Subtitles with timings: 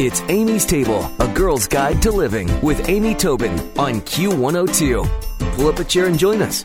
[0.00, 5.54] It's Amy's Table, a girl's guide to living with Amy Tobin on Q102.
[5.54, 6.64] Pull up a chair and join us.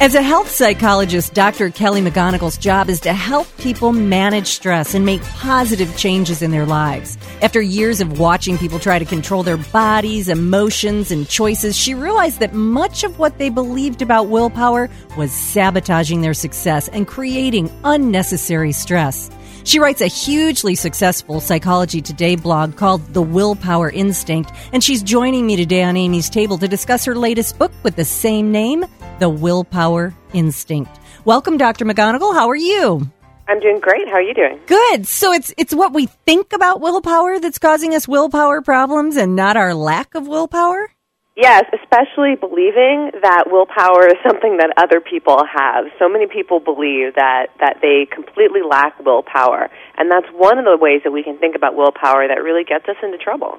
[0.00, 1.70] As a health psychologist, Dr.
[1.70, 6.66] Kelly McGonigal's job is to help people manage stress and make positive changes in their
[6.66, 7.18] lives.
[7.42, 12.38] After years of watching people try to control their bodies, emotions, and choices, she realized
[12.38, 18.70] that much of what they believed about willpower was sabotaging their success and creating unnecessary
[18.70, 19.30] stress.
[19.64, 25.46] She writes a hugely successful Psychology Today blog called The Willpower Instinct, and she's joining
[25.46, 28.84] me today on Amy's Table to discuss her latest book with the same name,
[29.20, 31.00] The Willpower Instinct.
[31.24, 31.86] Welcome, Dr.
[31.86, 32.34] McGonigal.
[32.34, 33.10] How are you?
[33.48, 34.06] I'm doing great.
[34.06, 34.60] How are you doing?
[34.66, 35.06] Good.
[35.06, 39.56] So it's it's what we think about willpower that's causing us willpower problems and not
[39.56, 40.93] our lack of willpower?
[41.36, 45.86] Yes, especially believing that willpower is something that other people have.
[45.98, 49.68] So many people believe that, that they completely lack willpower.
[49.98, 52.88] And that's one of the ways that we can think about willpower that really gets
[52.88, 53.58] us into trouble.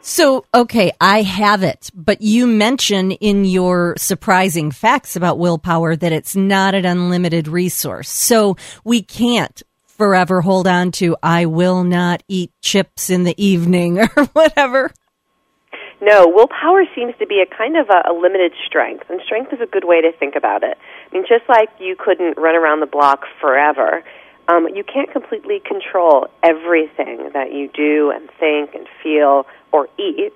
[0.00, 6.12] So, okay, I have it, but you mention in your surprising facts about willpower that
[6.12, 8.08] it's not an unlimited resource.
[8.08, 13.98] So we can't forever hold on to, I will not eat chips in the evening
[14.16, 14.90] or whatever.
[16.02, 19.60] No, willpower seems to be a kind of a, a limited strength, and strength is
[19.60, 20.78] a good way to think about it.
[21.10, 24.02] I mean, just like you couldn't run around the block forever,
[24.48, 30.34] um, you can't completely control everything that you do and think and feel or eat.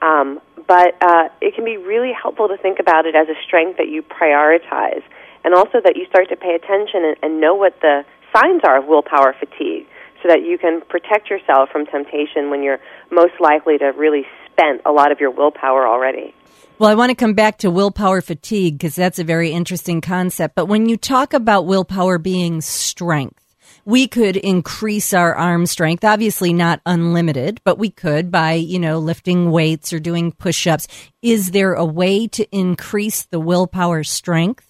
[0.00, 3.78] Um, but uh, it can be really helpful to think about it as a strength
[3.78, 5.02] that you prioritize,
[5.44, 8.78] and also that you start to pay attention and, and know what the signs are
[8.78, 9.86] of willpower fatigue,
[10.22, 12.78] so that you can protect yourself from temptation when you're
[13.10, 14.24] most likely to really
[14.60, 16.34] spent a lot of your willpower already.
[16.78, 20.54] Well, I want to come back to willpower fatigue because that's a very interesting concept.
[20.54, 23.36] But when you talk about willpower being strength,
[23.84, 28.98] we could increase our arm strength, obviously not unlimited, but we could by, you know,
[28.98, 30.86] lifting weights or doing push ups.
[31.22, 34.66] Is there a way to increase the willpower strength?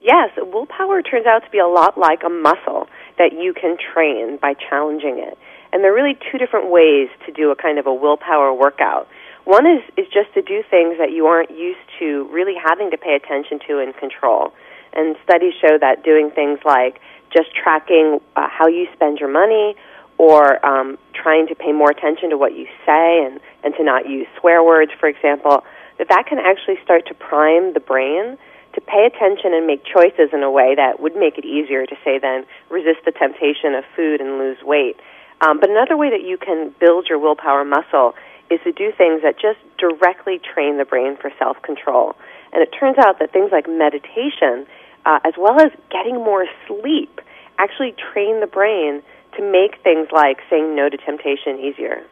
[0.00, 2.86] Yes, willpower turns out to be a lot like a muscle
[3.18, 5.36] that you can train by challenging it.
[5.72, 9.08] And there are really two different ways to do a kind of a willpower workout.
[9.46, 12.98] One is, is just to do things that you aren't used to really having to
[12.98, 14.52] pay attention to and control.
[14.92, 17.00] And studies show that doing things like
[17.32, 19.76] just tracking uh, how you spend your money
[20.18, 24.08] or um, trying to pay more attention to what you say and, and to not
[24.08, 25.62] use swear words, for example,
[25.98, 28.36] that that can actually start to prime the brain
[28.74, 31.94] to pay attention and make choices in a way that would make it easier to
[32.04, 34.96] say then resist the temptation of food and lose weight.
[35.40, 38.14] Um, but another way that you can build your willpower muscle
[38.50, 42.14] is to do things that just directly train the brain for self control.
[42.52, 44.66] And it turns out that things like meditation,
[45.04, 47.20] uh, as well as getting more sleep,
[47.58, 49.02] actually train the brain
[49.36, 52.02] to make things like saying no to temptation easier.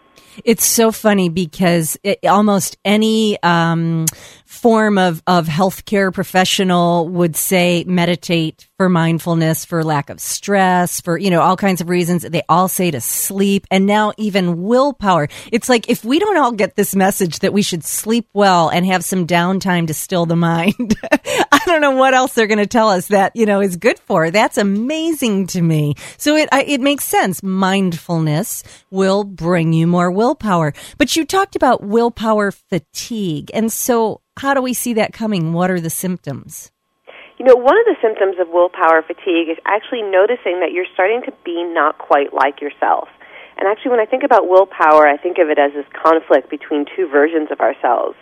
[0.44, 4.06] It's so funny because it, almost any um,
[4.54, 11.18] form of, of healthcare professional would say meditate for mindfulness, for lack of stress, for,
[11.18, 12.22] you know, all kinds of reasons.
[12.22, 15.28] They all say to sleep and now even willpower.
[15.52, 18.86] It's like if we don't all get this message that we should sleep well and
[18.86, 22.66] have some downtime to still the mind, I don't know what else they're going to
[22.66, 24.30] tell us that, you know, is good for.
[24.30, 25.94] That's amazing to me.
[26.16, 27.42] So it, it makes sense.
[27.42, 30.74] Mindfulness will bring you more willpower.
[30.98, 33.50] But you talked about willpower fatigue.
[33.52, 35.52] And so how do we see that coming?
[35.52, 36.70] What are the symptoms?
[37.38, 41.22] You know, one of the symptoms of willpower fatigue is actually noticing that you're starting
[41.26, 43.08] to be not quite like yourself.
[43.56, 46.86] And actually, when I think about willpower, I think of it as this conflict between
[46.96, 48.16] two versions of ourselves.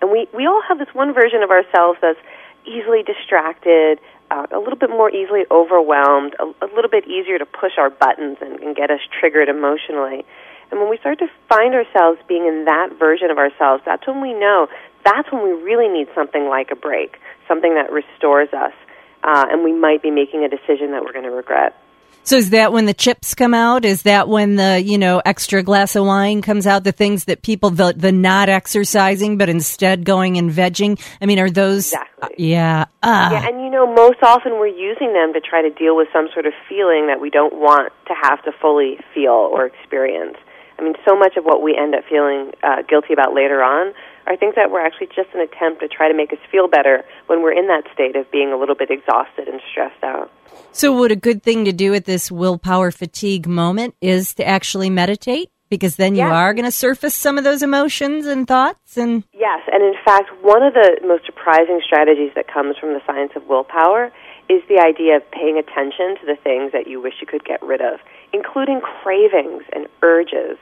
[0.00, 2.20] And we, we all have this one version of ourselves that's
[2.64, 4.00] easily distracted,
[4.30, 7.90] uh, a little bit more easily overwhelmed, a, a little bit easier to push our
[7.90, 10.24] buttons and, and get us triggered emotionally.
[10.70, 14.20] And when we start to find ourselves being in that version of ourselves, that's when
[14.20, 14.68] we know
[15.08, 18.72] that's when we really need something like a break, something that restores us,
[19.24, 21.74] uh, and we might be making a decision that we're going to regret.
[22.28, 23.86] So is that when the chips come out?
[23.86, 26.84] Is that when the you know extra glass of wine comes out?
[26.84, 31.00] The things that people the the not exercising but instead going and vegging.
[31.22, 31.86] I mean, are those?
[31.86, 32.28] Exactly.
[32.28, 32.84] Uh, yeah.
[33.02, 33.30] Uh.
[33.32, 36.28] Yeah, and you know, most often we're using them to try to deal with some
[36.34, 40.36] sort of feeling that we don't want to have to fully feel or experience.
[40.78, 43.94] I mean, so much of what we end up feeling uh, guilty about later on
[44.28, 47.04] are things that were actually just an attempt to try to make us feel better
[47.26, 50.30] when we're in that state of being a little bit exhausted and stressed out.
[50.72, 54.90] So, would a good thing to do at this willpower fatigue moment is to actually
[54.90, 55.50] meditate?
[55.70, 59.60] Because then you are going to surface some of those emotions and thoughts and Yes,
[59.70, 63.46] and in fact, one of the most surprising strategies that comes from the science of
[63.46, 64.10] willpower
[64.48, 67.62] is the idea of paying attention to the things that you wish you could get
[67.62, 68.00] rid of,
[68.32, 70.56] including cravings and urges.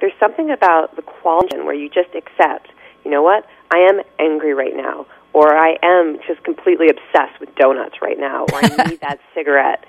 [0.00, 2.68] There's something about the quality where you just accept,
[3.04, 7.54] you know what, I am angry right now, or I am just completely obsessed with
[7.56, 9.84] donuts right now, or I need that cigarette.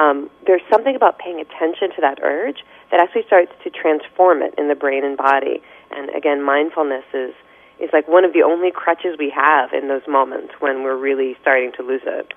[0.00, 4.54] Um, there's something about paying attention to that urge that actually starts to transform it
[4.56, 5.62] in the brain and body.
[5.90, 7.34] And again, mindfulness is
[7.80, 11.36] is like one of the only crutches we have in those moments when we're really
[11.42, 12.32] starting to lose it.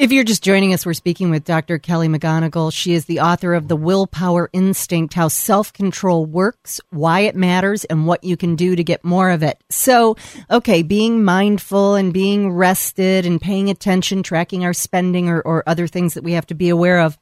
[0.00, 1.78] If you're just joining us, we're speaking with Dr.
[1.78, 2.72] Kelly McGonigal.
[2.72, 7.84] She is the author of The Willpower Instinct How Self Control Works, Why It Matters,
[7.84, 9.62] and What You Can Do to Get More of It.
[9.68, 10.16] So,
[10.50, 15.86] okay, being mindful and being rested and paying attention, tracking our spending or, or other
[15.86, 17.18] things that we have to be aware of,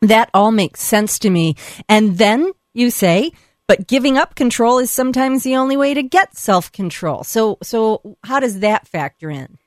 [0.00, 1.56] that all makes sense to me.
[1.88, 3.32] And then you say,
[3.66, 7.24] but giving up control is sometimes the only way to get self control.
[7.24, 9.58] So, so how does that factor in?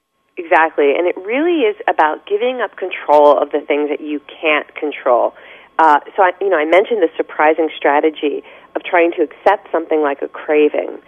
[0.48, 4.74] Exactly, and it really is about giving up control of the things that you can't
[4.76, 5.34] control.
[5.78, 10.02] Uh, so, I, you know, I mentioned the surprising strategy of trying to accept something
[10.02, 11.00] like a craving.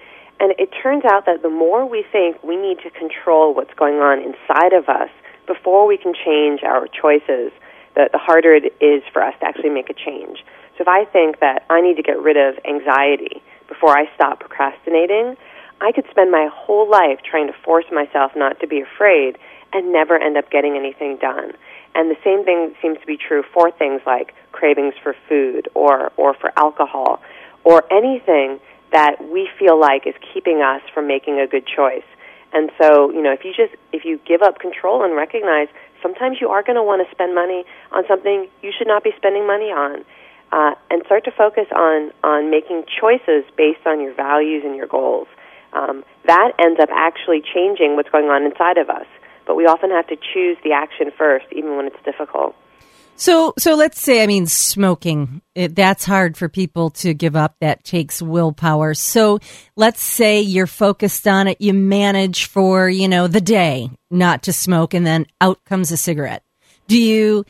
[0.42, 3.96] And it turns out that the more we think we need to control what's going
[3.96, 5.10] on inside of us
[5.48, 7.52] before we can change our choices,
[7.96, 10.44] the, the harder it is for us to actually make a change.
[10.78, 14.42] So if I think that I need to get rid of anxiety before I stop
[14.42, 15.38] procrastinating,
[15.82, 19.38] I could spend my whole life trying to force myself not to be afraid
[19.72, 21.54] and never end up getting anything done.
[21.96, 26.12] And the same thing seems to be true for things like cravings for food or,
[26.18, 27.22] or for alcohol
[27.64, 28.60] or anything
[28.92, 32.06] that we feel like is keeping us from making a good choice.
[32.52, 35.68] And so, you know, if you just if you give up control and recognize
[36.02, 39.12] sometimes you are going to want to spend money on something you should not be
[39.18, 40.04] spending money on,
[40.52, 44.88] uh, and start to focus on on making choices based on your values and your
[44.88, 45.28] goals
[45.74, 49.06] um, that ends up actually changing what's going on inside of us.
[49.46, 52.56] But we often have to choose the action first, even when it's difficult.
[53.16, 55.42] So, so let's say, I mean, smoking.
[55.54, 57.56] It, that's hard for people to give up.
[57.60, 58.94] That takes willpower.
[58.94, 59.40] So,
[59.76, 61.60] let's say you're focused on it.
[61.60, 65.98] You manage for you know the day not to smoke, and then out comes a
[65.98, 66.44] cigarette.
[66.88, 67.44] Do you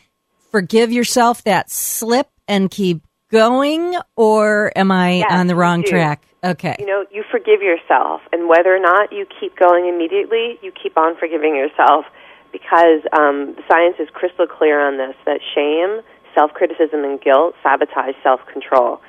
[0.52, 6.26] forgive yourself that slip and keep going, or am I yes, on the wrong track?
[6.44, 6.76] Okay.
[6.80, 10.98] You know, you forgive yourself, and whether or not you keep going immediately, you keep
[10.98, 12.06] on forgiving yourself
[12.52, 16.02] because um, the science is crystal clear on this that shame,
[16.34, 19.02] self criticism, and guilt sabotage self control.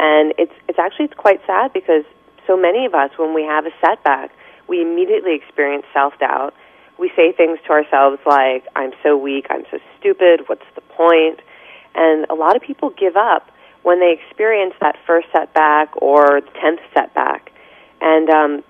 [0.00, 2.04] And it's, it's actually it's quite sad because
[2.46, 4.30] so many of us, when we have a setback,
[4.66, 6.54] we immediately experience self doubt.
[6.98, 11.40] We say things to ourselves like, I'm so weak, I'm so stupid, what's the point?
[11.94, 13.50] And a lot of people give up
[13.82, 17.52] when they experience that first setback or the tenth setback.
[18.00, 18.64] And um,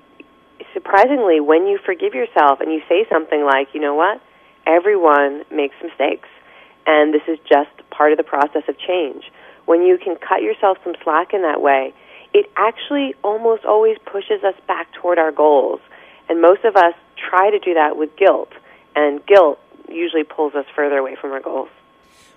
[0.73, 4.21] surprisingly, when you forgive yourself and you say something like, you know what,
[4.67, 6.29] everyone makes mistakes,
[6.87, 9.25] and this is just part of the process of change.
[9.67, 11.93] When you can cut yourself some slack in that way,
[12.33, 15.81] it actually almost always pushes us back toward our goals.
[16.29, 18.53] And most of us try to do that with guilt,
[18.95, 19.59] and guilt
[19.89, 21.71] usually pulls us further away from our goals.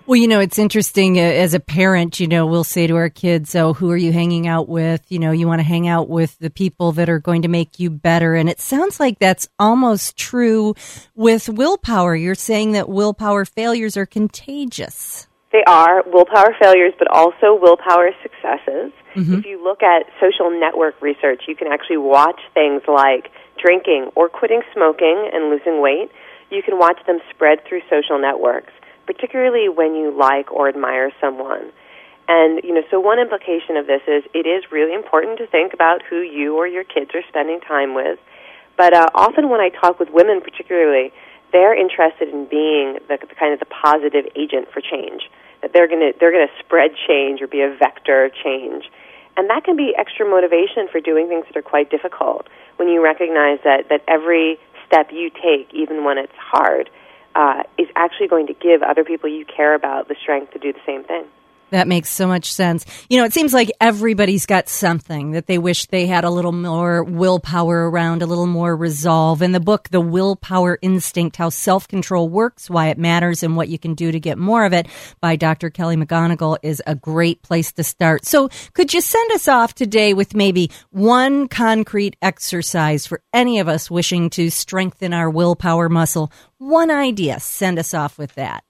[0.04, 3.08] Well, you know, it's interesting uh, as a parent, you know, we'll say to our
[3.08, 5.00] kids, Oh, who are you hanging out with?
[5.10, 7.78] You know, you want to hang out with the people that are going to make
[7.78, 8.34] you better.
[8.34, 10.74] And it sounds like that's almost true
[11.14, 12.16] with willpower.
[12.16, 15.28] You're saying that willpower failures are contagious.
[15.52, 18.90] They are willpower failures, but also willpower successes.
[19.14, 19.34] Mm-hmm.
[19.34, 23.30] If you look at social network research, you can actually watch things like
[23.62, 26.10] drinking or quitting smoking and losing weight.
[26.50, 28.72] You can watch them spread through social networks
[29.06, 31.72] particularly when you like or admire someone.
[32.28, 35.74] And, you know, so one implication of this is it is really important to think
[35.74, 38.18] about who you or your kids are spending time with.
[38.76, 41.12] But uh, often when I talk with women, particularly,
[41.52, 45.30] they're interested in being the, the kind of the positive agent for change.
[45.60, 48.90] That they're going to they're going to spread change or be a vector of change,
[49.36, 52.48] and that can be extra motivation for doing things that are quite difficult.
[52.76, 56.90] When you recognize that that every step you take, even when it's hard,
[57.34, 60.72] uh, is actually going to give other people you care about the strength to do
[60.72, 61.24] the same thing.
[61.72, 62.84] That makes so much sense.
[63.08, 66.52] You know, it seems like everybody's got something that they wish they had a little
[66.52, 69.40] more willpower around, a little more resolve.
[69.40, 73.70] In the book, The Willpower Instinct How Self Control Works, Why It Matters, and What
[73.70, 74.86] You Can Do to Get More of It
[75.22, 75.70] by Dr.
[75.70, 78.26] Kelly McGonigal is a great place to start.
[78.26, 83.68] So, could you send us off today with maybe one concrete exercise for any of
[83.68, 86.30] us wishing to strengthen our willpower muscle?
[86.58, 87.40] One idea.
[87.40, 88.62] Send us off with that.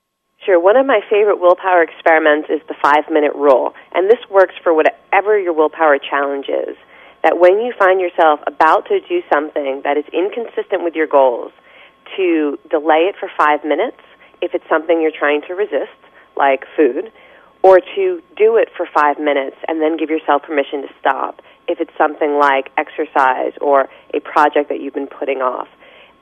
[0.44, 0.58] Sure.
[0.58, 3.74] One of my favorite willpower experiments is the five minute rule.
[3.94, 6.76] And this works for whatever your willpower challenge is.
[7.22, 11.52] That when you find yourself about to do something that is inconsistent with your goals,
[12.16, 14.02] to delay it for five minutes
[14.40, 15.94] if it's something you're trying to resist,
[16.36, 17.12] like food,
[17.62, 21.80] or to do it for five minutes and then give yourself permission to stop if
[21.80, 25.68] it's something like exercise or a project that you've been putting off.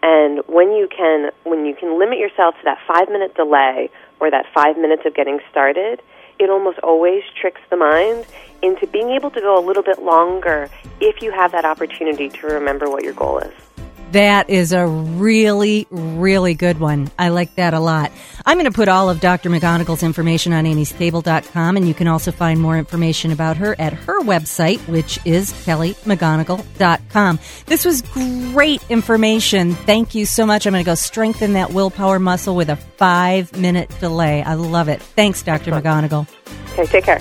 [0.02, 4.30] And when you can when you can limit yourself to that 5 minute delay or
[4.30, 6.02] that 5 minutes of getting started,
[6.38, 8.26] it almost always tricks the mind
[8.62, 12.47] into being able to go a little bit longer if you have that opportunity to
[12.47, 13.69] remember what your goal is.
[14.12, 17.10] That is a really, really good one.
[17.18, 18.10] I like that a lot.
[18.44, 19.50] I'm going to put all of Dr.
[19.50, 24.20] McGonigal's information on amystable.com, and you can also find more information about her at her
[24.22, 27.38] website, which is kellymcgonigal.com.
[27.66, 29.74] This was great information.
[29.74, 30.66] Thank you so much.
[30.66, 34.42] I'm going to go strengthen that willpower muscle with a five minute delay.
[34.42, 35.00] I love it.
[35.00, 35.70] Thanks, Dr.
[35.70, 36.26] McGonigal.
[36.72, 37.20] Okay, take care.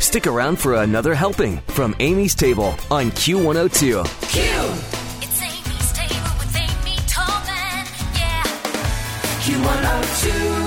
[0.00, 4.90] Stick around for another helping from Amy's Table on Q102.
[4.92, 4.99] Q.
[9.50, 10.59] Q102.